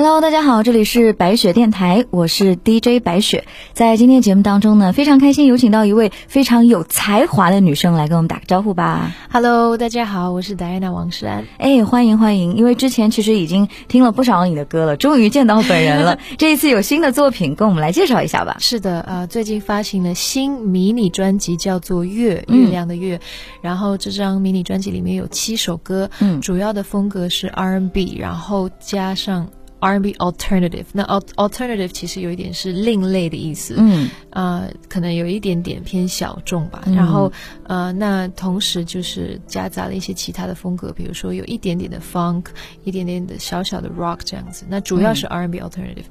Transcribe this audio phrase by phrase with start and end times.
[0.00, 3.44] Hello，大家好，这里是白雪电台，我是 DJ 白雪。
[3.72, 9.12] 在今天节目当中呢，非常开心有请到一位非常有才华的女生来跟我们打个招呼吧。
[9.32, 11.44] Hello，大家好，我是戴安娜王诗安。
[11.58, 12.54] 哎，欢迎欢迎！
[12.54, 16.16] 因为之前其实已经听了不少你的歌了，终于见到本人了。
[16.38, 18.56] 这一次有新的作品，跟我们来介绍一下吧。
[18.60, 23.18] 是的，呃，最近发行了新迷你专辑，叫做《月》，嗯月亮的月。
[23.62, 29.48] 然后这张迷你专辑里面有七首歌，嗯主要的风格是 R&B，然后加上
[29.80, 30.84] R&B alternative。
[30.92, 36.82] 那 al alternative 其实有一点是另类的意思，嗯呃，可能有一点点偏小众吧。
[36.86, 37.32] 嗯然后
[37.64, 42.44] 呃，那同时就是夹杂了一些其他的风格，比如说有一点点的 funk，
[42.84, 44.64] 一点点的小小的 rock 这样子。
[44.68, 46.04] 那主要是 R&B alternative。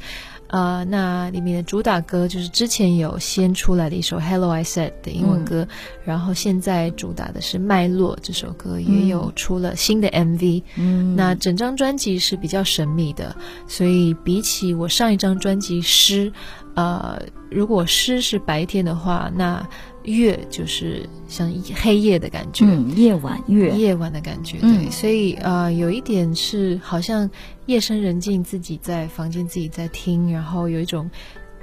[0.48, 5.68] 呃，那里面的主打歌就是之前有先出来的一首《Hello I Said》的英文歌，
[6.05, 10.64] 然后现在主打的是《脉络》这首歌，也有出了新的 MV。
[10.76, 13.36] 嗯，那整张专辑是比较神秘的，
[13.68, 16.32] 所以比起我上一张专辑《诗》，
[16.76, 17.21] 呃，
[17.52, 19.68] 如果诗是白天的话，那
[20.08, 22.66] 月就是像黑夜的感觉。
[22.66, 27.30] 嗯，夜晚月，夜晚的感觉，嗯对，所以呃，有一点是好像
[27.66, 31.10] 夜深人静，自己在房间自己在听，然后有一种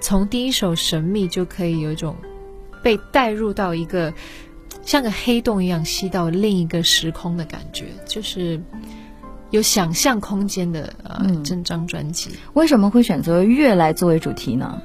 [0.00, 2.14] 从第一首神秘就可以有一种
[2.82, 4.12] 被带入到一个
[4.82, 8.60] 像个黑洞一样吸到另一个时空的感觉，就是
[9.50, 12.30] 有想象空间的呃、嗯整张专辑。
[12.52, 14.82] 为什么会选择月来作为主题呢？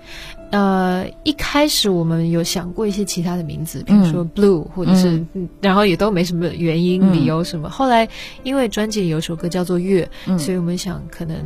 [0.52, 4.32] 呃，一开始我们有想过一些其他的名字，比如说嗯。
[4.36, 5.48] Blue，、或者是、嗯。
[5.62, 7.14] 然后也都没什么原因、嗯。
[7.14, 7.70] 理由什么。
[7.70, 8.08] 后来
[8.42, 10.40] 因为专辑里有首歌叫做《月》，嗯。
[10.40, 11.38] 所以我们想可能，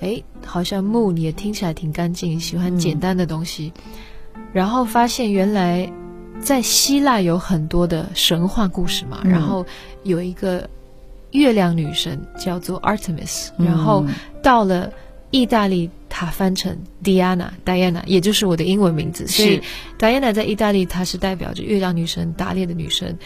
[0.00, 3.72] 哎，好像 Moon 也听起来挺干净，喜欢简单的东西。
[4.52, 5.90] 然后发现原来
[6.38, 9.30] 在希腊有很多的神话故事嘛，嗯。
[9.30, 9.66] 然后
[10.04, 10.68] 有一个
[11.32, 13.66] 月亮女神叫做 Artemis，、嗯。
[13.66, 14.04] 然后
[14.40, 14.88] 到了
[15.32, 19.60] 意大利，它翻成 Diana，Diana，也就是我的英文名字，所以
[19.98, 23.18] Diana 在意大利它是代表着月亮女神、打猎的女神，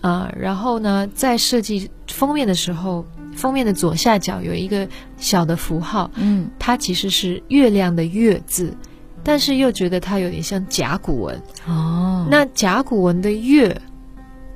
[0.00, 3.04] 啊、然后呢，在设计封面的时候，
[3.36, 6.48] 封面的左下角有一个小的符号，嗯。
[6.58, 8.74] 它其实是月亮的月字，
[9.22, 11.42] 但是又觉得它有点像甲骨文。
[11.66, 13.78] 哦，那甲骨文的月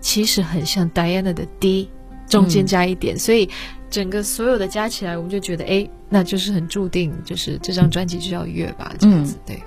[0.00, 1.90] 其实很像 Diana 的 D，
[2.26, 3.50] 中间加一点，所以
[3.90, 9.38] 整个所有的加起来，我们就觉得，哎，那就是很注定，就是这张专辑就叫月吧，这样子。
[9.46, 9.62] 对，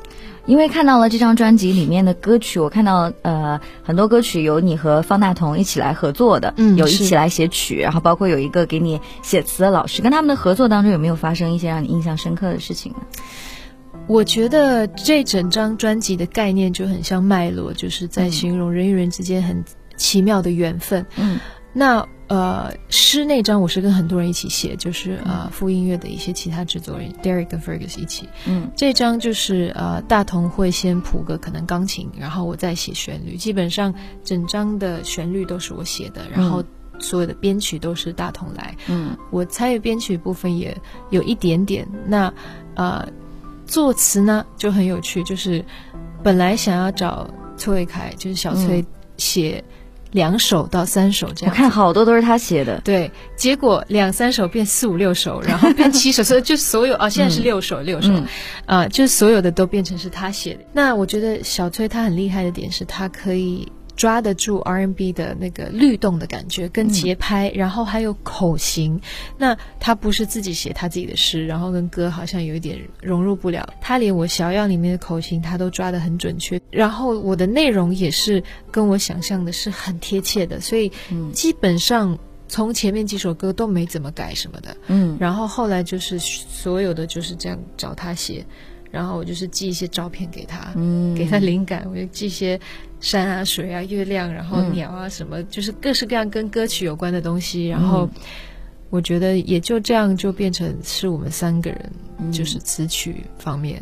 [0.46, 13.00] 因为看到了这张专辑里面的歌曲，我看到呃很多歌曲有你和方大同一起来合作的，嗯有一起来写曲，然后包括有一个给你写词的老师，跟他们的合作当中有没有发生一些让你印象深刻的事情呢？
[14.08, 19.66] 我觉得这整张专辑的概念就很像脉络，就是在形容人与人之间很
[19.98, 21.04] 奇妙的缘分。
[21.16, 21.40] 嗯
[21.74, 28.28] 那呃，诗那张我是跟很多人一起写，就是呃副音乐的一些其他制作人 Derek 跟 Fergus 一起。
[28.48, 33.38] 嗯这张就是呃，大同会先谱个可能钢琴，然后我再写旋律。
[33.38, 33.94] 基本上
[34.24, 36.64] 整张的旋律都是我写的，然后
[37.00, 38.76] 所有的编曲都是大同来。
[38.88, 40.76] 嗯我参与编曲部分也
[41.12, 41.88] 有一点点。
[42.08, 42.34] 那
[42.74, 43.08] 呃，
[43.68, 45.64] 作词呢就很有趣，就是
[46.24, 48.84] 本来想要找崔伟凯，就是小崔
[49.18, 49.64] 写
[50.16, 51.56] 两首到三首这样我。
[51.56, 58.28] 看好多都是他写的，对，结果两三首变四五六首，然后变七首， 所以就所有啊，现在是六首，六首，嗯
[58.66, 60.62] 啊、就是所有的都变成是他写的。
[60.72, 69.00] 那我觉得小崔他很厉害的点是他可以抓得住 R&B 的那个律动的感觉跟节拍，然后还有口型。
[69.38, 73.68] 那他不是自己写他自己的诗，然后跟歌好像有一点融入不了。
[73.82, 82.18] 他连我小样里面的口型他都抓得很准确，然后我的内容也是跟我想象的是很贴切的，所以嗯基本上。
[82.48, 88.46] 从前面几首歌都没怎么改什么的，嗯然后后来就是所有的就是这样找他写，
[88.92, 92.58] 然后我就是寄一些照片给他，嗯给他灵感，我就寄一些
[93.06, 97.68] 山啊、水啊、月亮，然后嗯鸟啊什么，就是各式各样跟歌曲有关的东西。
[97.68, 98.10] 然后
[98.90, 103.80] 我觉得也就这样就变成是我们三个人，嗯就是词曲方面，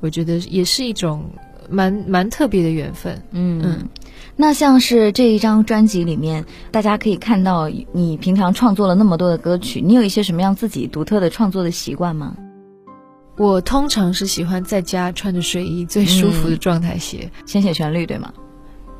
[0.00, 1.30] 我觉得也是一种
[1.70, 3.22] 蛮蛮特别的缘分。
[3.30, 3.88] 嗯嗯
[4.34, 12.36] 那像是这一张专辑里面，大家可以看到你平常创作了那么多的歌曲，你有一些什么样自己独特的创作的习惯吗？
[13.36, 17.30] 我通常是喜欢在家穿着睡衣最舒服的状态写。
[17.46, 18.32] 先写旋律对吗？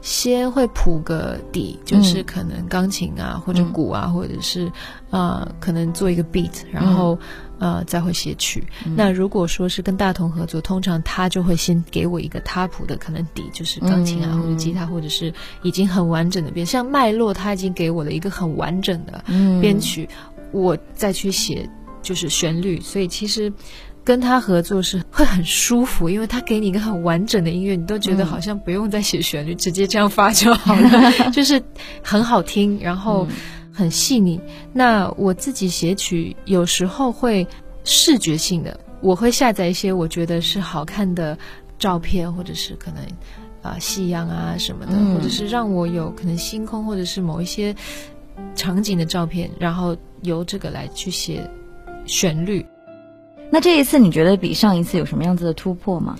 [0.04, 4.70] 先会谱个底，就是可能钢琴啊，或者鼓啊，或者是
[5.08, 7.18] 呃，可能做一个 beat，然后、
[7.58, 8.62] 呃再会写曲。
[8.94, 19.58] 那如果说是跟大同合作，通常他就会先给我一个他谱的可能底，就是钢琴啊，嗯或者吉他，或者是已经很完整的编，像脉络他已经给我了一个很完整的嗯。
[19.62, 20.06] 编曲，
[20.52, 21.66] 我再去写
[22.02, 23.50] 就是旋律，所以其实。
[24.04, 31.62] 跟他合作是会很舒服，因为他给你一个很完整的音乐，你都觉得好像不用再写旋律，直接这样发就好了， 就是
[32.02, 33.26] 很好听，然后
[33.72, 34.38] 很细腻。
[34.74, 37.46] 那我自己写曲有时候会
[37.82, 41.38] 视觉性的，我会下载一些我觉得是好看的
[41.78, 43.02] 照片，或者是可能
[43.62, 47.74] 啊夕阳啊什么的，或者是让我有可能星空或者是某一些
[48.54, 51.50] 场景的照片，然后由这个来去写
[52.04, 52.64] 旋律。
[53.54, 56.18] 那这一次你觉得比上一次有什么样子的突破吗？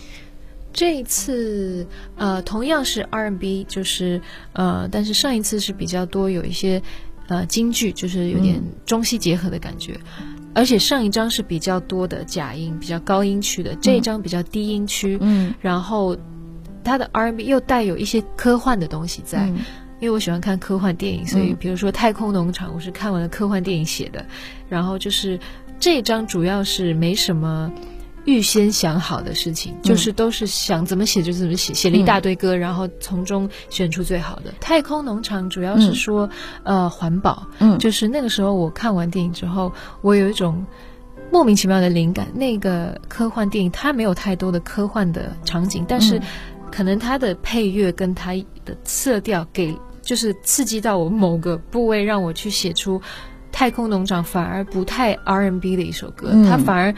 [0.72, 1.84] 这一次，
[2.14, 4.20] 呃，同样是 R&B，就是
[4.52, 6.81] 呃，但是上一次是比较多有一些
[7.26, 9.98] 呃京剧，就是有点中西结合的感觉，
[10.54, 16.16] 而且上一张是比较多的假音，比较高音区的，这一张比较低音区，嗯，然后
[16.84, 19.48] 它的 R&B 又带有一些科幻的东西在，
[19.98, 24.25] 因为我喜欢看科幻电影，所以比如说《太空农场》，我是看完了科幻电影写的，
[24.69, 25.36] 然后就是。
[25.81, 27.71] 这一张主要是没什么
[28.25, 34.55] 预先想好的事情，就是都是想怎么写就怎么写，写了一大堆歌，然后从中选出最好的。
[34.61, 36.31] 太空农场主要是说，
[36.62, 40.65] 呃，环保，嗯，就是那个时候我看完电影之后，我有一种
[41.31, 42.29] 莫名其妙的灵感。
[42.35, 46.19] 那个科幻电影它没有太多的科幻的场景，但是
[46.70, 48.32] 可能它的配乐跟它
[48.65, 53.03] 的色调给就是刺激到我某个部位，让我去写出。
[53.55, 56.93] 太空农场反而不太 R&B 的一首歌，它反而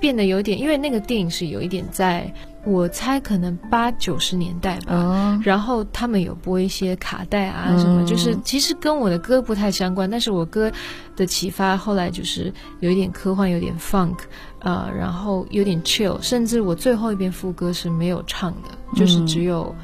[0.00, 2.32] 变得有点，因为那个电影是有一点在，
[2.64, 10.72] 我猜可能八九十年代吧，然后他们有播一些卡带啊什么，就是其实跟我的歌不太相关，但是我歌
[11.14, 14.16] 的启发后来就是有一点科幻，有点 funk，
[14.60, 19.76] 呃，然后有点 chill，甚至我最后一遍副歌是没有唱的，就是只有。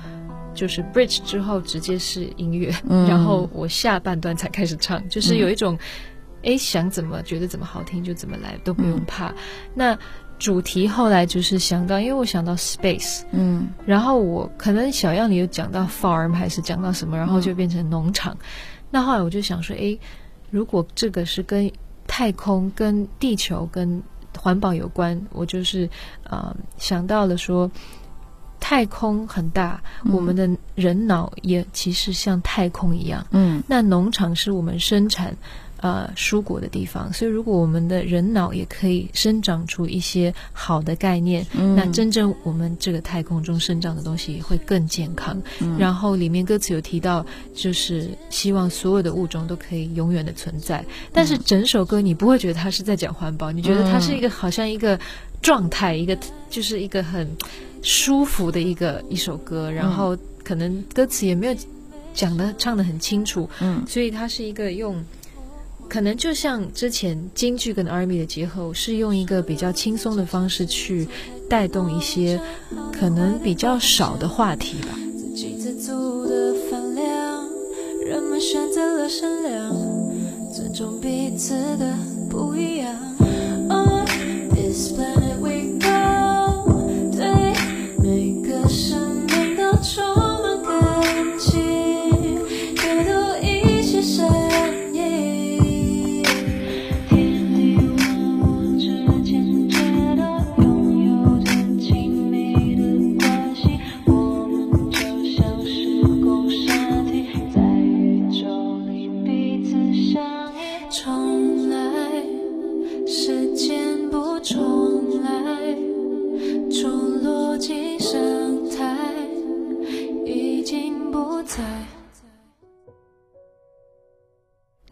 [0.57, 2.75] 就是 bridge 之后直接是音乐，
[3.07, 5.79] 然后我下半段才开始唱，就是有一种，
[6.43, 9.33] 哎，想怎么觉得怎么好听就怎么来，都不用怕。
[9.75, 9.97] 那
[10.39, 18.37] 主题后来就是想到，因为我想到 space，嗯，然后我可能小样里有讲到 farm 还是讲到什么，然后就变成农场。
[18.91, 19.97] 那后来我就想说，哎，
[20.51, 21.71] 如果这个是跟
[22.07, 24.03] 太空、跟地球、跟
[24.39, 25.89] 环保有关，我就是
[26.25, 27.71] 呃想到了说。
[28.69, 29.81] 太空很大，
[30.13, 33.25] 我们的人脑也其实像太空一样。
[33.31, 35.37] 嗯，那农场是我们生产
[35.77, 41.47] 呃蔬果的地方，所以如果我们的人脑也可以生长出一些好的概念，
[41.77, 45.41] 那真正我们这个太空中生长的东西会更健康。
[45.79, 47.25] 然后里面歌词有提到，
[47.55, 50.85] 就是希望所有的物种都可以永远的存在。
[51.13, 54.99] 但是整首歌你不会觉得它是在讲环保，你觉得它是一个好像一个
[55.47, 56.19] 状态，一个
[56.51, 57.29] 就是一个很。
[57.83, 61.55] 舒服的一个一首歌，然后可能歌词也没有
[62.13, 65.01] 讲的唱的很清楚，嗯，所以它是一个用，
[65.89, 71.07] 可能就像之前京剧跟 R&B 的结合，是用一个比较轻松的方式去
[71.49, 72.41] 带动一些
[72.93, 74.99] 可能比较少的话题吧。
[78.05, 79.73] 人们选择了善良，
[80.53, 81.97] 尊重彼此的
[82.29, 82.93] 不一样。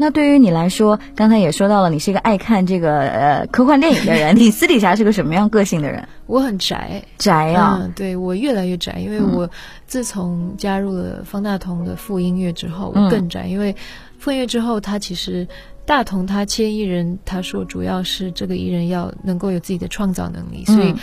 [0.05, 4.37] 那对于你来说，刚才也说到了，你是一个爱看这个呃科幻电影的人。
[4.37, 6.07] 你私底下是个什么样个性的人？
[6.27, 7.91] 我很宅，宅啊！
[7.97, 9.49] 对我越来越宅，因为我
[9.87, 13.47] 自从加入了方大同的副音乐之后，我更宅。
[13.47, 13.75] 因为
[14.19, 15.49] 副音乐之后，他其实
[15.87, 20.95] 大同他签艺人，他说主要是这个艺人要能够有自己的创造能力，所以。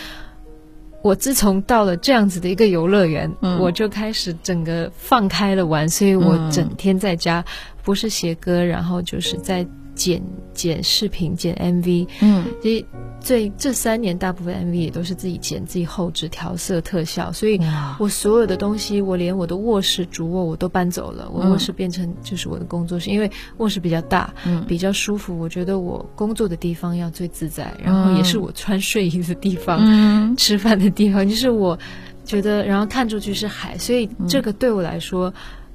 [1.02, 3.30] 我自从到了这样子的一个游乐园，
[3.60, 7.44] 我就开始整个放开了玩，所以我整天在家，
[7.82, 9.66] 不是写歌，然后就是在。
[9.94, 10.22] 剪
[10.54, 12.84] 剪视频，剪 MV，嗯，所以
[13.20, 17.60] 这这三年大部分 MV 也都是自己剪、自己后置、调色、特效，所以
[17.98, 31.78] 我所有的东西，我连我的卧室、主卧我都搬走了，我卧室变成就是我的工作室，因为卧室比较大，嗯，比较舒服，我觉得我工作的地方要最自在，然后也是我穿睡衣的地方，嗯， 吃饭的地方，就是我
[32.24, 35.32] 觉得，然后看出去是海，所以这个对我来说，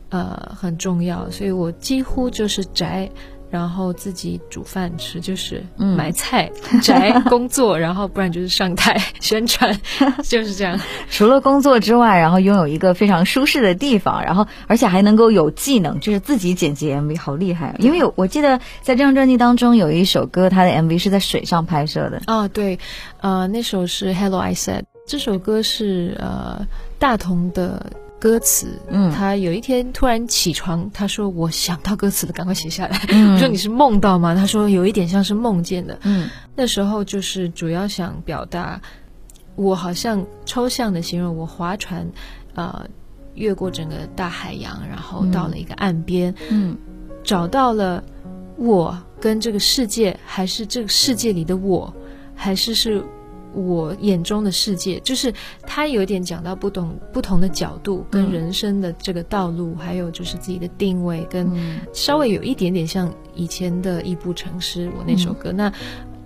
[0.10, 3.10] 呃，很重要，所以我几乎就是宅。
[3.50, 6.52] 然后自己煮饭吃，就是嗯买菜、
[6.82, 9.80] 宅工作， 然后不然就是上台宣传，
[10.24, 10.80] 就是这样。
[11.10, 17.76] 除了工作之外，然后拥有一个非常舒适的地方，然后而且还能够有技能，就是自己剪辑 MV，好厉害啊！
[17.80, 22.22] 因为有我记得在这张专辑当中有一首歌，它的 MV 是在水上拍摄的。
[22.28, 22.78] 哦，对，
[23.22, 26.68] 呃，那首是 Hello I Said，这首歌是呃
[27.00, 28.68] 大同的歌词。
[28.90, 33.00] 嗯他有一天突然起床，他说：“我想到歌词了，赶快写下来。
[33.10, 38.82] 嗯 我说：“你是梦到吗？”他说：“有一点像是梦见的。”嗯那时候就是主要想表达，
[39.56, 42.08] 我好像抽象的形容我划船，
[42.56, 42.88] 呃，
[43.36, 46.78] 越过整个大海洋，然后到了一个岸边，嗯
[47.24, 48.04] 找到了
[48.56, 51.94] 我跟这个世界，还是这个世界里的我，
[52.36, 53.04] 还是是
[53.58, 55.34] 我眼中的世界，就是
[55.64, 65.52] 他有点讲到不同不同的角度，跟嗯人生的这个道路，还有就是自己的定位，跟嗯稍微有一点点像以前的《一步城市》我那首歌。
[65.52, 65.74] 那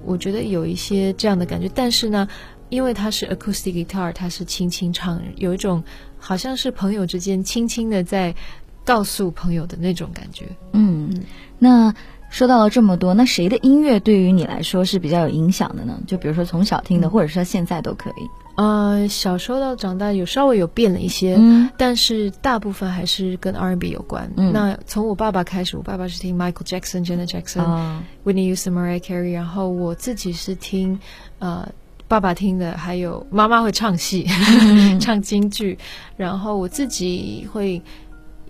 [0.04, 2.28] 我觉得有一些这样的感觉，但是呢，
[2.70, 5.84] 因为它是 acoustic guitar，它是轻轻唱，有一种
[6.18, 8.36] 好像是朋友之间轻轻的在
[8.84, 10.48] 告诉朋友的那种感觉。
[10.74, 11.24] 嗯，
[11.60, 11.94] 那
[12.32, 16.00] 说到了这么多，那谁的音乐对于你来说是比较有影响的呢？
[16.08, 18.30] 就比如说从小听的，或者是到现在都可以。
[18.56, 24.32] 呃，小时候到长大有稍微有变了一些，嗯但是大部分还是跟 R&B 有关。
[24.38, 31.00] 嗯那从我爸爸开始，我爸爸是听 Michael Jackson、Janet Jackson、啊 Whitney Houston、Mariah Carey，然后我自己是听
[31.40, 31.68] 呃
[32.08, 34.28] 爸爸听的，还有妈妈会唱戏、
[35.00, 35.78] 唱京剧，
[36.18, 37.82] 然后我自己会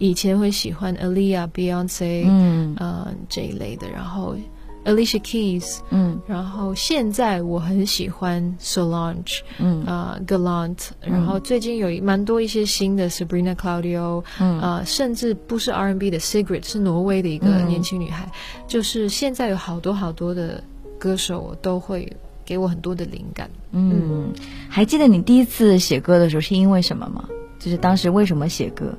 [0.01, 4.36] 以前会喜欢 Aaliyah、Beyonce，、嗯呃这一类的，然后
[4.84, 9.41] Alicia Keys，嗯然后现在我很喜欢 Solange。
[9.60, 18.27] 嗯啊，Galant，然后最近有一蛮多一些新的 Sabrina Claudio，嗯呃，甚至不是 R&B 的 Sigrid，是挪威的一个嗯年轻女孩。
[18.67, 20.63] 就是现在有好多好多的
[20.98, 22.12] 歌手都会
[22.43, 23.48] 给我很多的灵感。
[23.72, 24.34] 嗯，
[24.67, 27.29] 还记得你第一次写歌的时候是因为什么吗？
[27.60, 28.91] 就是当时为什么写歌？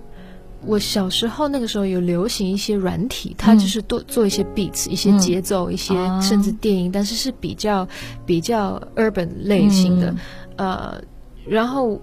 [0.66, 7.87] 我小时候那个时候有流行一些软体，它嗯就是多做一些 beats、一些嗯节奏、一些啊甚至电音，但是是比较
[8.25, 10.11] 比较 urban 类型的。
[10.11, 10.19] 嗯
[10.57, 11.02] 呃，
[11.47, 12.00] 然后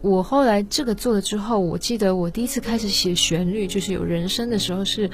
[0.00, 5.10] 我后来这个做了之后，我记得我第一次开始写旋律，就是有人声的时候是。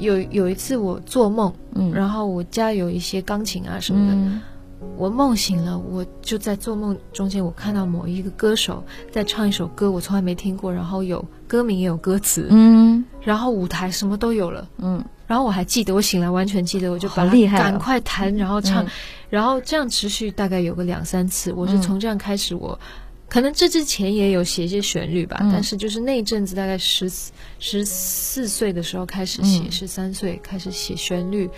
[0.00, 4.40] 有有一次我做梦，嗯然后我家有一些钢琴啊什么的，嗯
[4.96, 13.04] 我梦醒了，我就在做梦中间，我看到某一个歌手在唱一首歌，我从来没听过，然后有歌名也有歌词，嗯。
[13.22, 15.04] 然后舞台什么都有了，嗯。
[15.26, 18.88] 然后我还记得，我醒来完全记得，我就把它赶快弹，然后唱，嗯。
[19.30, 21.82] 然后这样持续大概有个两三次，我是嗯。
[21.82, 22.78] 从这样开始我。
[23.26, 25.50] 可能这之前也有写一些旋律吧，嗯。
[25.50, 27.10] 但是就是那一阵子，大概十
[27.58, 29.72] 十四岁的时候开始写，嗯。
[29.72, 31.48] 十三岁开始写旋律，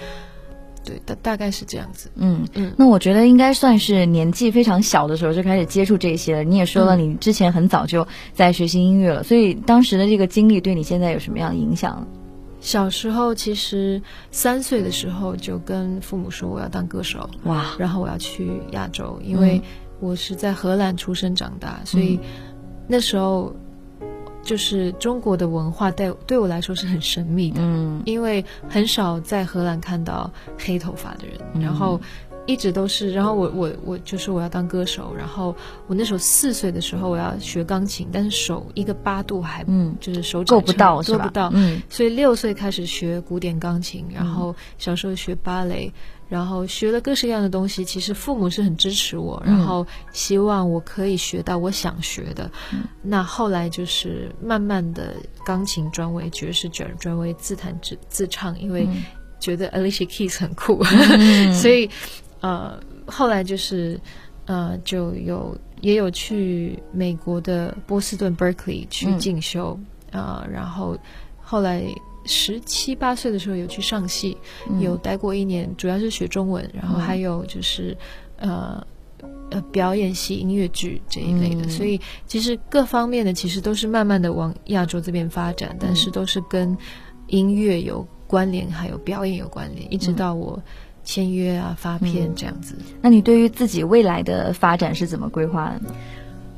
[0.87, 2.09] 对，大大概是这样子。
[2.15, 6.45] 嗯嗯那我觉得应该算是年纪非常小的时候就开始接触这些了。
[6.45, 12.07] 你也说了，嗯你之前很早就在学习音乐了，所以当时的这个经历对你现在有什么样的影响？
[12.61, 14.01] 小时候其实
[14.31, 19.61] 三岁的时候就跟父母说我要当歌手，哇，然后我要去亚洲，因为
[20.01, 22.19] 我是在荷兰出生长大，所以
[22.89, 23.55] 那时候
[24.47, 32.01] 就是中国的文化对对我来说是很神秘的，嗯因为很少在荷兰看到黑头发的人，嗯然后。
[32.49, 35.53] 一直都是，然后我我我就是我要当歌手，然后
[35.89, 41.03] 我那时候四岁的时候我要学钢琴，但是手一个八度还嗯，就是手指够不到？
[41.03, 45.93] 做不到，嗯所以六岁开始学古典钢琴，然后小时候学芭蕾，
[46.29, 47.85] 然后学了各式各样的东西。
[47.85, 49.57] 其实父母是很支持我，嗯。
[49.57, 52.51] 然后希望我可以学到我想学的。
[53.03, 55.15] 那后来就是慢慢的
[55.45, 59.05] 钢琴转为爵士，转转为自弹自自唱，因为嗯。
[59.39, 60.83] 觉得 Alicia Keys 很酷，
[61.19, 61.53] 嗯。
[61.55, 61.89] 所以
[62.41, 64.01] 呃后来就是
[64.47, 69.19] 呃就有也有去美国的波士顿 Berkeley 去嗯。
[69.19, 69.79] 进修
[70.11, 70.97] 啊、呃然后
[71.43, 71.83] 后来
[72.27, 74.37] 十七八岁的时候有去上戏，
[74.69, 77.97] 嗯有待过一年，主要是学中文，然后还有就是
[78.37, 78.87] 呃。
[79.49, 86.77] 呃，表演系、音乐剧这一类的，嗯所以其实各方面的其实都是慢慢的往亚洲这边发展，但是都是跟
[87.29, 90.61] 音乐有关联，还有表演有关联，一直到我
[91.05, 92.77] 签约啊、发片这样子。
[93.01, 95.95] 那你对于自己未来的发展是怎么规划的呢？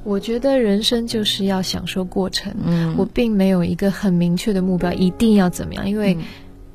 [0.09, 6.23] 我觉得人生就是要享受过程，嗯我并没有一个很明确的目标，一定要怎么样，因为嗯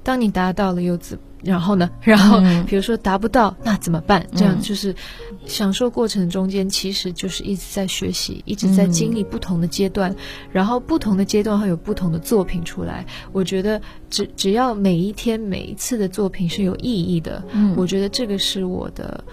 [0.04, 1.90] 当你达到了又怎然后呢？
[2.02, 4.26] 然后嗯比如说达不到，那怎么办？
[4.36, 4.94] 这样嗯就是
[5.46, 10.16] 享受过程中间，其实就是一直在学习，一直在经历不同的阶段，
[10.52, 13.06] 然后不同的阶段会有不同的作品出来。
[13.32, 19.24] 我觉得只只要每一天每一次的作品是有意义的，嗯我觉得这个是我的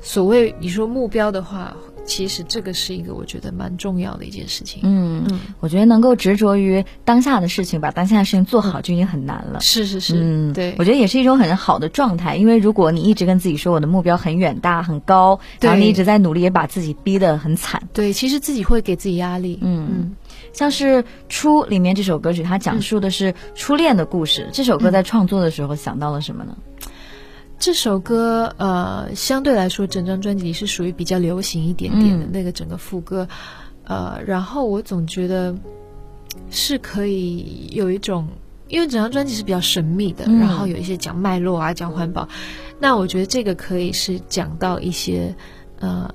[0.00, 1.76] 所谓你说目标的话，
[2.08, 4.80] 其实这个是一个我觉得蛮重要的一件事情。
[4.82, 9.60] 嗯嗯，我觉得能够执着于当下的事情，把当下的事情做好就已经很难了。
[9.60, 17.82] 是是是，嗯，对我觉得也是一种很好的状态，因为如果你一直跟自己说我的目标很远大很高，然后你一直在努力，也把自己逼得很惨。
[17.92, 19.58] 对，其实自己会给自己压力。
[19.60, 20.16] 嗯嗯
[20.52, 24.48] 像是《初》里面这首歌曲，它讲述的是初恋的故事。
[24.52, 26.56] 这首歌在创作的时候想到了什么呢？
[27.58, 33.26] 这首歌呃，相对来说，整张专辑里是属于比较流行一点点的、嗯那个整个副歌，
[33.84, 35.54] 呃，然后我总觉得
[36.50, 38.28] 是可以有一种，
[38.68, 40.38] 因为整张专辑是比较神秘的，嗯。
[40.38, 42.28] 然后有一些讲脉络啊，讲环保，
[42.78, 45.34] 那我觉得这个可以是讲到一些
[45.80, 46.08] 呃。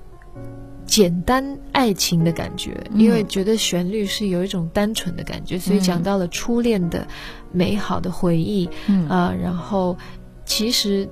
[0.86, 3.00] 简单爱情的感觉，嗯。
[3.00, 7.08] 因为觉得旋律是有一种单纯的感觉，所以讲到了初恋的
[7.52, 9.08] 美好的回忆，嗯。
[9.08, 9.98] 啊、然后
[10.46, 11.08] 其实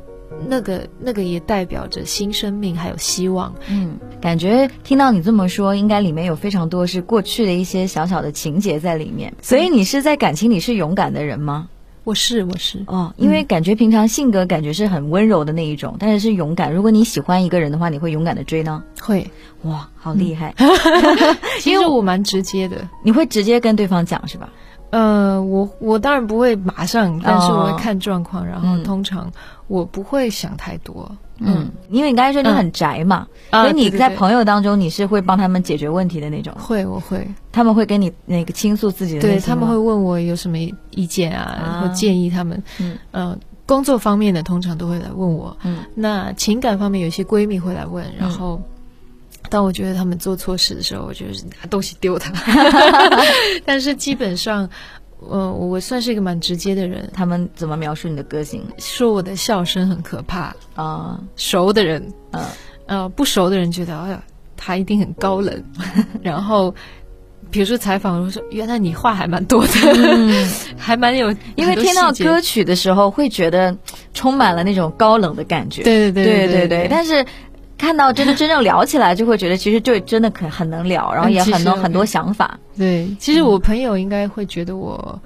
[0.48, 3.54] 那个那个也代表着新生命还有希望。
[3.70, 9.34] 嗯，感觉听到你这么说，应该里面有非常多是过去的一些小小的情节在里面。
[9.42, 11.70] 所以你是在感情里是勇敢的人吗？
[12.04, 16.74] 我是我是，哦，因为感觉平常性格感觉是很温柔的那一种，但是是勇敢。
[16.74, 18.84] 如果你喜欢一个人的话，你会勇敢的追呢？
[19.00, 19.30] 会，
[19.62, 20.56] 哇，好厉害！
[21.62, 22.90] 其实我蛮直接的。
[23.04, 24.50] 你会直接跟对方讲是吧？
[24.92, 29.32] 呃，我我当然不会马上，但是我会看状况，然后嗯通常
[29.68, 31.10] 我不会想太多。
[31.44, 40.58] 嗯，因为你刚才说你很宅嘛，啊所以你在朋友当中你是会帮他们解决问题的那种，会我会，他们会跟你那个倾诉自己的对他们会问我有什么
[40.92, 42.62] 意见啊，啊或建议他们。
[42.80, 48.62] 嗯呃，工作方面的通常都会来问我，嗯那情感方面有些闺蜜会来问，然后。
[49.52, 52.32] 当我觉得他们做错事的时候，我就是拿东西丢他。
[53.66, 54.68] 但是基本上，
[55.20, 57.08] 呃，我算是一个蛮直接的人。
[57.14, 61.20] 他们怎么描述你的个性说我的笑声很可怕，啊？
[61.36, 62.44] 熟的人，嗯
[62.88, 64.24] 呃，不熟的人觉得，哎呀，
[64.56, 65.62] 他一定很高冷。
[66.24, 66.74] 然后，
[67.52, 69.74] 比如说采访，我说，原来你话还蛮多的，
[70.78, 73.78] 还蛮有，嗯因为听到歌曲的时候，会觉得
[74.14, 75.84] 充满了那种高冷的感觉。
[75.84, 77.26] 对对对对对，但是
[77.82, 82.60] 看到真的真正聊起来，就会觉得其实就真的可很能聊，然后也很多很多想法。
[82.78, 85.20] 对，其实我朋友应该会觉得我，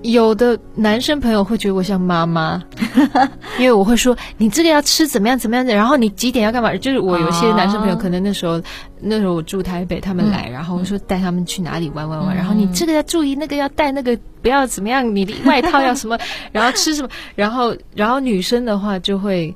[0.00, 2.62] 有的男生朋友会觉得我像妈妈，
[3.60, 6.74] 因为我会说你这个要吃怎么样怎么样的，然后你几点要干嘛？
[6.76, 8.58] 就是我有些男生朋友，啊可能那时候
[8.98, 16.18] 那时候我住台北，他们来，然后我说带他们去哪里玩玩玩，嗯然后你这个要注意，那个要带那个不要怎么样，你的外套要什么，
[16.50, 19.54] 然后吃什么，然后然后女生的话就会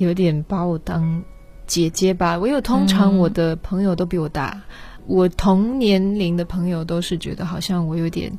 [0.00, 1.22] 有点把我当
[1.66, 2.38] 姐姐吧。
[2.38, 4.60] 我有通常嗯我的朋友都比我大。
[5.06, 8.30] 我同年龄的朋友都是觉得好像我有点，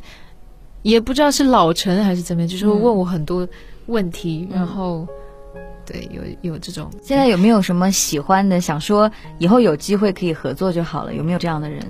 [0.83, 3.47] 也不知道是老成还是怎么样，就是会问我很多
[3.87, 5.05] 问题，嗯然后
[5.85, 6.21] 对有
[6.53, 11.13] 有这种现在有没有什么喜欢的，想说以后有机会可以合作就好了？
[11.13, 11.83] 有没有这样的人？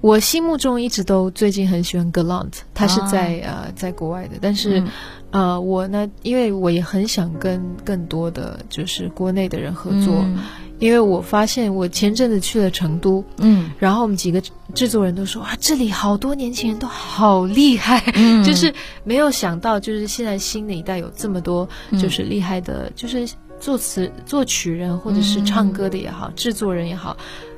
[0.00, 4.88] 我心目中一直都最近很喜欢 Galant，他是在、啊呃在国外的，但是、嗯
[5.34, 10.38] 呃我呢，因为我也很想跟更多的就是国内的人合作，嗯。
[10.80, 13.70] 因为我发现我前阵子去了成都，嗯。
[13.78, 14.40] 然后我们几个
[14.74, 18.42] 制作人都说哇，这里好多年轻人都好厉害，嗯。
[18.46, 21.98] 就是没有想到，就是现在新的一代有这么多嗯。
[21.98, 27.16] 就是厉害的，就是作词作曲人或者是唱歌的也好，制作人也好，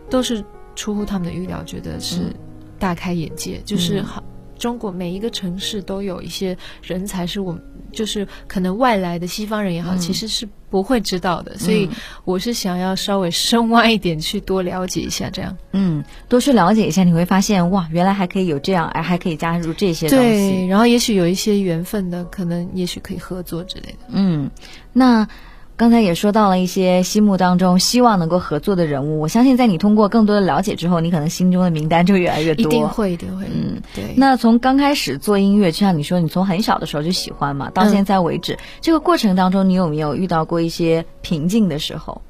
[0.09, 0.43] 都是
[0.75, 2.35] 出乎他们的预料，觉得是嗯。
[2.79, 3.61] 大开眼界。
[3.65, 4.23] 就是好，
[4.59, 11.57] 中国每一个城市都有一些人才，是我们就是可能外来的西方人也好，嗯其实是不会知道的。
[11.57, 11.89] 所以
[12.25, 15.57] 我是想要稍微深挖一点，去多了解一下这样。
[15.73, 20.67] 嗯，多去了解一下，你会发现哇，原来还可以有这样，哎，还可以加入这些东对，西。
[20.67, 23.99] 然后也许有一些缘分的，可能也许可以合作之类的。
[24.09, 24.51] 嗯，
[24.93, 25.27] 那
[25.77, 32.65] 刚才也说到了一些心目当中希望能够合作的人物，我相信在你通过更多的了解之后，你可能心中的名单就越来越多。
[32.65, 33.45] 一定会，一定会。
[33.45, 34.15] 嗯，对。
[34.17, 42.23] 那从刚开始做音乐，就像你说，你从很小的时候就喜欢嘛，到嗯现在为止，这个过程当中，你有没有遇到过一些瓶颈的时候？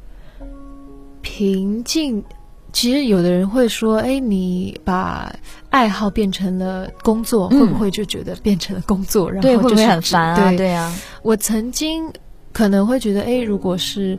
[1.22, 2.24] 平静，
[2.72, 5.32] 其实有的人会说：“哎，你把
[5.70, 9.30] 爱好变成了工作，嗯会不会就觉得变成了工作？
[9.30, 10.48] 然后对，会不会很烦啊？
[10.50, 12.12] 对，对啊，我曾经
[12.56, 14.16] 可能会觉得，哎，如果是，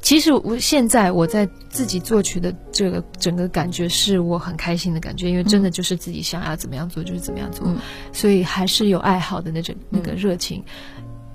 [0.00, 7.76] 其实我现在我在自己作曲的这个整个感觉是我很开心的感觉，因为真的就是自己想要怎么样做就是怎么样做，嗯。
[8.14, 10.64] 所以还是有爱好的那种那个热情。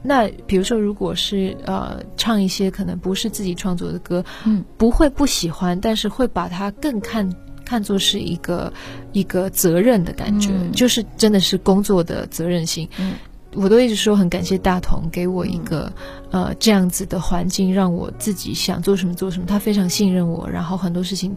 [0.02, 7.32] 那比如说，如果是呃唱一些可能不是自己创作的歌，嗯，不会不喜欢，但是会把它更看
[7.64, 8.74] 看作是一个
[9.12, 10.72] 一个责任的感觉，嗯。
[10.72, 12.90] 就是真的是工作的责任心。
[12.98, 13.14] 嗯
[13.56, 15.92] 我都一直说很感谢大同给我一个、
[16.32, 19.46] 嗯呃这样子的环境，让我自己想做什么做什么。
[19.46, 21.36] 他非常信任我，然后很多事情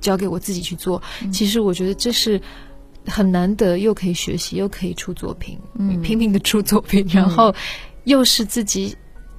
[0.00, 1.02] 交给我自己去做。
[1.22, 2.40] 嗯其实我觉得这是
[3.06, 7.54] 很难得，又可以学习，又可以出作品，嗯拼命的出作品，然后
[8.04, 8.96] 又是自己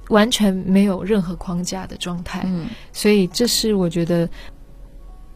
[0.08, 2.42] 完全没有任何框架的状态。
[2.44, 4.28] 嗯所以这是我觉得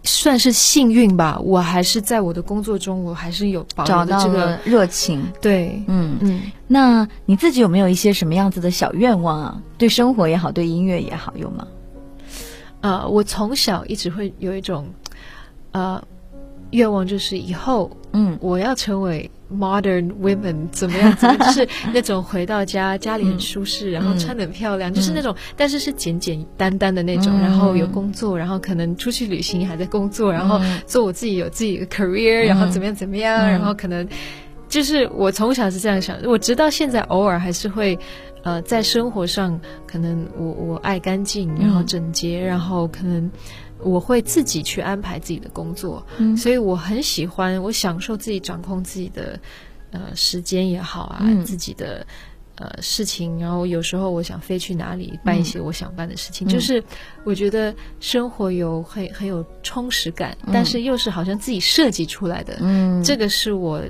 [0.04, 1.38] 算是幸运吧。
[1.42, 5.22] 我还是在我的工作中，我还是有保找留的这个热情。
[5.40, 6.42] 对，嗯，嗯。
[6.66, 9.62] 那你自己有没有一些什么样子的小愿望啊？
[9.76, 11.66] 对生活也好，对音乐也好，有吗？
[12.80, 14.86] 呃，我从小一直会有一种
[15.72, 16.02] 呃
[16.74, 18.36] 愿望，就是以后嗯。
[18.40, 21.14] 我要成为 modern women，怎么样？
[21.16, 27.40] 怎 么就是那种回到家，家里很舒适，然后穿的很漂亮，就是那种，但是是简简单单的那种，嗯。
[27.40, 33.50] 然后有工作，然后可能出去旅行还在工作，然后嗯做我自己有自己的 career，、然后怎么样怎么样，嗯。
[33.50, 34.06] 然后可能
[34.68, 37.98] 就是我从小是这样想，我直到现在偶尔还是会。
[38.44, 43.30] 呃，在生活上，可能我我爱干净，然后嗯整洁，然后可能
[43.84, 46.36] 我会自己去安排自己的工作，嗯。
[46.36, 49.38] 所以我很喜欢，我享受自己掌控自己的
[49.90, 51.44] 呃时间也好啊，嗯。
[51.44, 52.06] 自己的
[52.56, 56.82] 呃事情，然后有时候我想飞去哪里办一些我想办的事情，就是
[57.24, 63.82] 我觉得生活有很很有充实感，但是又是好像自己设计出来的，嗯，这个是我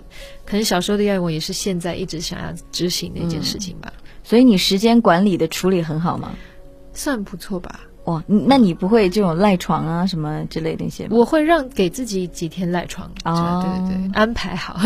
[0.45, 6.35] 可能小时候的愿望，也是现在一直想要执行的一件事情吧，所以你时间管理的处理很好吗？
[6.95, 7.81] 算不错吧。
[8.05, 11.11] 哇，那你不会这种赖床啊什么之类的一些吗？
[11.13, 14.77] 我会让给自己几天赖床，哦对对对，安排好。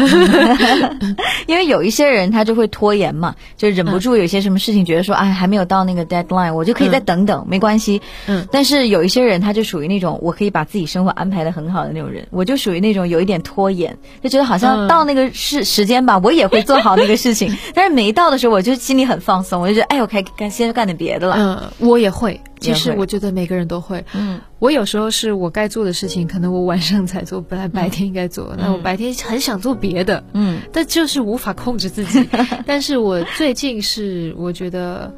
[1.46, 8.00] 因为有一些人他就会拖延嘛，就忍不住有些什么事情，觉得说，哎，还没有到那个 deadline，我就可以再等等，没关系。
[8.26, 21.37] 嗯但是有一些人他就属于那种我可以把自己生活安排的很好的那种人，我就属于那种有一点拖延，就觉得好像嗯到那个时时间吧，我也会做好那个事情， 但是没到的时候，我就心里很放松，我就觉得，哎，我可以干先干点别的了。
[21.37, 22.40] 嗯，我也会。
[22.61, 24.05] 其实我觉得每个人都会。
[24.14, 32.29] 嗯我有时候是我该做的事情，可能我晚上才做，本来白天应该做，那我白天很想做别的，嗯但就是无法控制自己。
[32.66, 35.14] 但是我最近是我觉得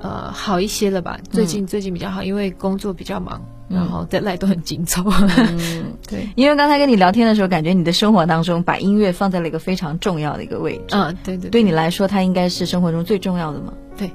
[0.00, 5.02] 呃好一些了吧，最近、最近比较好，因为工作比较忙，然后 deadline 都很紧凑。
[5.10, 10.94] 嗯， 对，因为刚才跟你聊天的时候，感觉你的生活当中把音乐放在了一个非常重要的一个位置。
[10.94, 13.72] 嗯，对对对你来说，它应该是生活中最重要的吗？
[13.96, 14.12] 对，哇，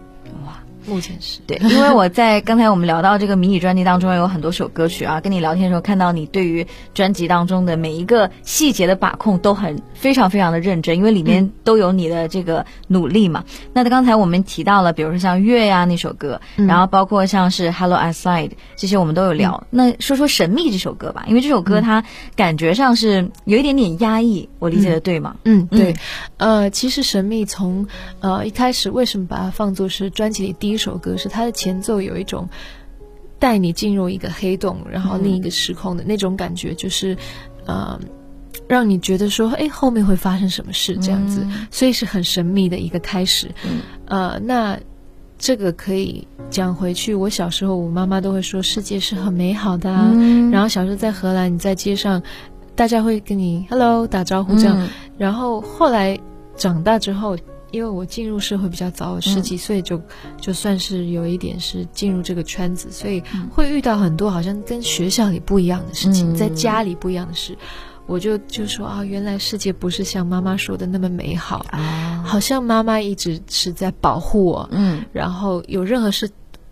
[0.89, 1.39] 目前是。
[1.45, 13.43] 对，因为我在刚才我们聊到这个迷你专辑当中有很多首歌曲啊，跟你聊天的时候看到你对于专辑当中的每一个细节的把控都很非常非常的认真，因为里面都有你的这个努力嘛。
[13.73, 19.63] 那刚才我们提到了，比如说像月呀、那首歌，然后包括像是 Hello Outside 这些我们都有聊。
[19.69, 22.03] 那说说神秘这首歌吧，因为这首歌它
[22.35, 25.35] 感觉上是有一点点压抑，我理解的对吗？
[25.45, 25.93] 嗯，对，
[26.37, 27.85] 呃，其实神秘从
[28.21, 32.49] 呃一开始为什么把它放作是专辑里第一首歌，是它的前奏有一种
[33.37, 37.15] 带你进入一个黑洞，然后另一个时空的那种感觉，就是
[37.67, 37.99] 呃。
[38.67, 43.49] 让你觉得说，哎，后面会发生什么事这样子，所以是很神秘的一个开始。
[43.63, 44.79] 嗯呃，那
[45.39, 50.11] 这个可以讲回去，我小时候我妈妈都会说，世界是很美好的、啊。
[50.13, 52.21] 嗯然后小时候在荷兰，你在街上，
[52.75, 54.79] 大家会跟你 hello 打招呼这样。
[54.79, 56.19] 嗯然后后来
[56.55, 57.35] 长大之后，
[57.71, 60.01] 因为我进入社会比较早，十几岁就、
[60.39, 66.35] 就算是有一点是进入这个圈子，所以会遇到很多好像跟学校里不一样的事情，嗯。
[66.35, 67.57] 在家里不一样的事。
[68.05, 75.05] 我就就说啊，原来世界不是像妈妈说的那么美好，啊，好像妈妈一直是在保护我，嗯。
[75.13, 76.27] 然后有任何事，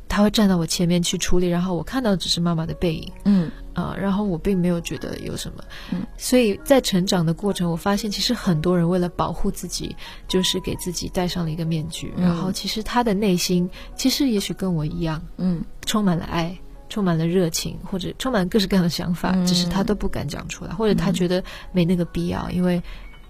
[0.07, 3.11] 她会站到我前面去处理，然后我看到只是妈妈的背影。
[3.25, 9.95] 嗯啊、然后我并没有觉得有什么，嗯，所以在成长的过程，我发现其实很多人为了保护自己，
[10.27, 15.63] 就是给自己戴上了一个面具，嗯然后其实他的内心其实也许跟我一样，嗯。
[15.85, 16.53] 充满了爱，
[16.89, 22.81] 充满了热情，或者充满各式各样的想法，嗯只是他都不敢讲出来，或者他觉得没那个必要，因为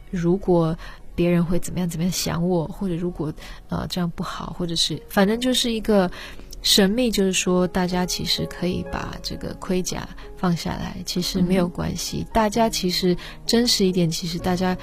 [0.09, 0.75] 如果
[1.13, 3.31] 别人会怎么样怎么样想我，或者如果
[3.69, 6.09] 呃这样不好，或者是反正就是一个
[6.61, 13.15] 神秘，就是说大家其实可以把这个盔甲放下来，其实没有关系，大家其实
[13.45, 14.75] 真实一点，其实大家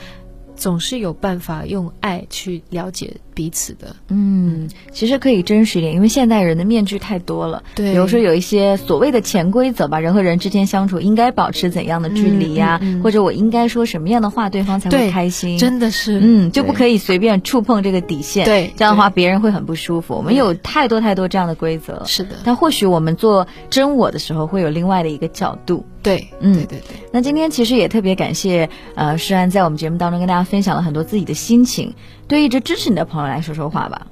[0.57, 3.97] 总是有办法用爱去了解彼此的。
[4.09, 7.63] 嗯，其实可以真实一点，因为现代人的面具太多了。
[7.75, 15.57] 对比如说有一些所谓的潜规则吧，人和人之间相处应该保持怎样的距离呀、嗯嗯嗯或者我应该说什么样的话，对方才会开心。
[15.59, 16.75] 真的是，嗯，就不。
[16.75, 18.45] 可以随便触碰这个底线。
[18.45, 20.13] 对这样的话别人会很不舒服。
[20.17, 22.03] 我们有太多太多这样的规则。
[22.05, 25.87] 是的，但或许我们做真我的时候，会有另外的一个角度。
[26.05, 26.55] 对，嗯。
[26.55, 26.97] 对对对。
[27.13, 31.93] 那今天其实也特别感谢呃诗安在我们节目当中跟大家分享了很多自己的心情，
[32.29, 34.07] 对一直支持你的朋友来说说话吧。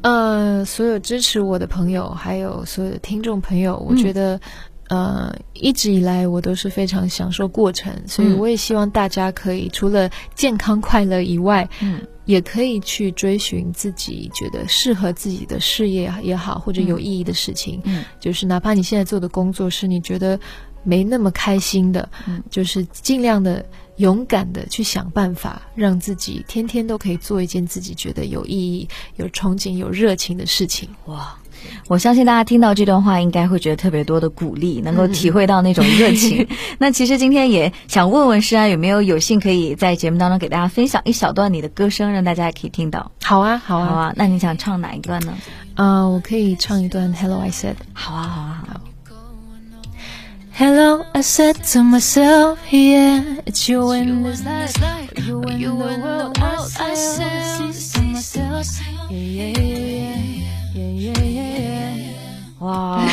[0.00, 3.96] 呃，所有支持我的朋友，还有所有的听众朋友，我嗯。
[3.96, 4.38] 觉得，
[4.88, 8.38] 呃，一直以来我都是非常享受过程，所以嗯。
[8.38, 20.38] 我也希望大家可以除了健康快乐以外，嗯，也可以去追寻自己觉得适合自己的事业也好，或者有意义的事情，嗯，就是哪怕你现在做的工作是你觉得
[20.84, 23.64] 没那么开心的，嗯就是尽量的
[23.96, 30.88] 勇敢的去想办法，让自己天天都可以做一件自己觉得有意义、有憧憬、有热情的事情。
[31.06, 31.34] 哇。
[31.88, 36.46] 我相信大家听到这段话，应该会觉得特别多的鼓励，能够体会到那种热情。
[36.76, 43.10] 那其实今天也想问问诗安，有没有有幸可以在节目当中给大家分享一小段你的歌声，让大家也可以听到？
[43.22, 45.38] 好啊，好啊，好啊，那你想唱哪一段呢？
[45.76, 47.72] 呃，我可以唱一段《Hello I Said》。
[47.94, 48.93] 好啊，好啊，好。
[50.56, 56.38] Hello, I said to myself, yeah, it's you and this life, you and the world.
[56.78, 58.64] I said to myself,
[59.10, 59.52] yeah,
[60.72, 62.14] yeah, yeah.
[62.60, 63.04] 哇，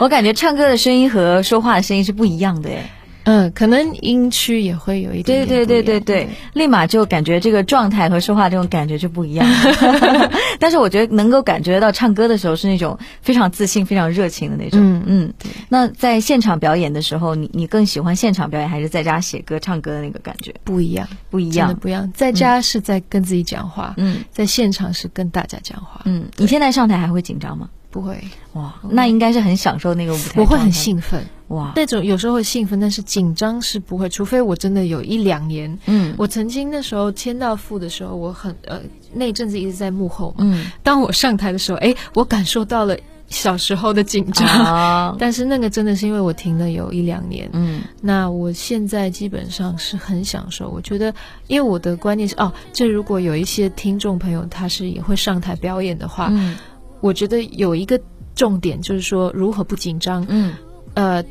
[0.00, 2.90] 我感觉唱歌的声音和说话的声音是不一样的诶。
[3.24, 10.30] 嗯，可能音区也会有一点对点对对对对，立马就感觉这个状态和说话这种感觉就不一样了。
[10.58, 14.80] 但是我觉得能够感觉到唱歌的时候是那种非常自信、非常热情的那种。
[14.82, 15.34] 嗯嗯。
[15.68, 20.54] 那在现场表演的时候，你你更喜欢现场表演，还是在家写歌、唱歌的那个感觉？
[20.64, 21.68] 不一样，不一样。
[21.68, 22.10] 真的不一样。
[22.14, 26.02] 在家是在跟自己讲话，嗯在现场是跟大家讲话。
[26.04, 27.68] 嗯，你现在上台还会紧张吗？
[27.92, 28.18] 不会，
[28.54, 30.40] 哇，那应该是很享受那个舞台。
[30.40, 31.22] 我会很兴奋。
[31.48, 35.78] 哇，那种有时候会兴奋，但是紧张是不会，除非我真的有一两年。
[35.86, 38.80] 嗯我曾经那时候签到副的时候，我很呃
[39.12, 40.36] 那一阵子一直在幕后嘛。
[40.38, 42.96] 嗯当我上台的时候，哎，我感受到了
[43.28, 44.48] 小时候的紧张。
[44.48, 50.70] 啊 但是那个真的是因为我停了有一两年，嗯那我现在基本上是很享受。
[50.70, 51.12] 我觉得，
[51.48, 56.56] 因为我的观念是，哦，这如果有一些听众朋友他是也会上台表演的话，嗯
[57.02, 58.00] 我觉得有一个
[58.34, 60.24] 重点就是说如何不紧张。
[60.30, 60.54] 嗯。
[60.94, 61.22] 呃，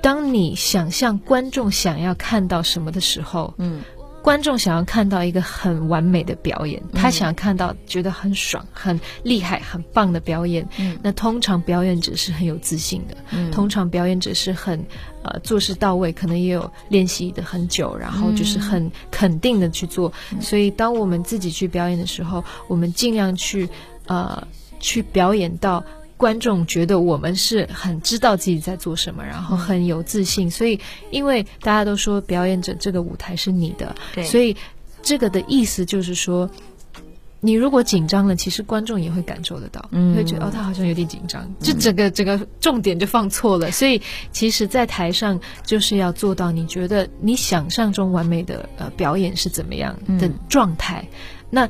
[0.00, 3.82] 当你想象观众想要看到什么的时候，嗯。
[4.22, 10.68] 观众想要看到一个很完美的表演，他想要看到觉得很爽、很厉害、很棒的表演。
[10.76, 10.98] 嗯。
[11.02, 13.50] 那通常表演者是很有自信的，嗯。
[13.50, 14.78] 通常表演者是很
[15.22, 20.12] 呃做事到位，可能也有练习的很久，然后就是很肯定的去做。
[20.38, 23.66] 所以当我们自己去表演的时候，我们尽量去
[24.06, 24.46] 呃
[24.80, 25.84] 去表演到。
[26.16, 30.78] 观众觉得我们是很知道自己在做什么，然后很有自信，所以
[31.10, 34.54] 因为大家都说表演者这个舞台是你的，对所以
[35.00, 36.46] 这个的意思就是说，
[37.40, 43.70] 你如果紧张了，其实观众也会感受得到，嗯会觉得哦，他好像有点紧张，就整个整个重点就放错了。
[43.70, 43.98] 所以
[44.30, 51.02] 其实，在台上就是要做到你觉得你想象中完美的呃表演是怎么样的嗯状态，
[51.48, 51.66] 那。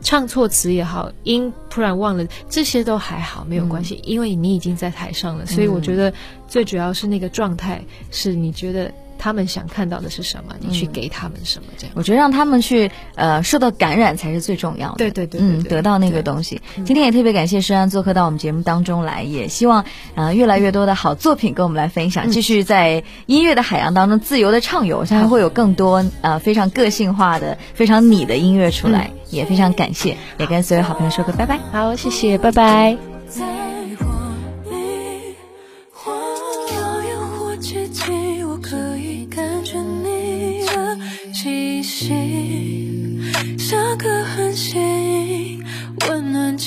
[0.00, 5.44] 唱错词也好，音突然忘了，这些都还好，没有关系，因为你已经在台上了。
[5.44, 6.12] 所以我觉得
[6.46, 11.92] 最主要是那个状态，是你觉得他们想看到的是什么，你去给他们什么，这样。
[11.96, 14.94] 我觉得让他们去呃受到感染才是最重要的。
[14.98, 16.62] 对对对对嗯，得到那个东西。
[16.86, 29.10] 今天也特别感谢诗安做客到我们节目当中来，也希望呃越来越多的好作品跟我们来分享，继续在音乐的海洋当中自由的畅游，相信会有更多呃非常个性化的、非常你的音乐出来。
[29.30, 31.58] 也非常感谢，也跟所有好朋友说个拜拜。
[31.70, 33.67] 好，谢谢，拜拜。